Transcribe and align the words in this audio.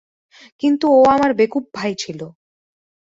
কিন্তু 0.61 0.85
ও 0.91 1.01
আমার 1.05 1.31
বেকুব 1.33 1.63
ভাই 1.73 1.91
ছিল। 1.95 2.19